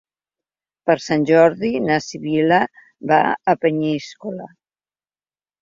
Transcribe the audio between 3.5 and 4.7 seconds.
a Peníscola.